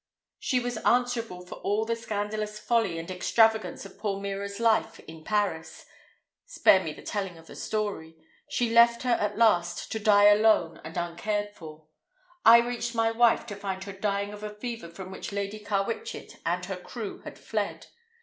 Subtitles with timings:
[0.39, 5.23] She was answerable for all the scandalous folly and extravagance of poor Mira's life in
[5.23, 8.15] Paris—spare me the telling of the story.
[8.49, 11.85] She left her at last to die alone and uncared for.
[12.43, 16.37] I reached my wife to find her dying of a fever from which Lady Carwitchet
[16.47, 17.85] and her crew had fled.